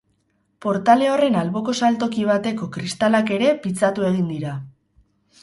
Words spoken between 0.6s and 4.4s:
Portale horren alboko saltoki bateko kristalak ere pitzatu egin